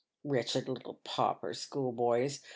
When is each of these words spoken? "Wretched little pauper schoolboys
"Wretched 0.23 0.67
little 0.67 0.95
pauper 1.03 1.53
schoolboys 1.53 2.39